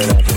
[0.00, 0.29] Thank.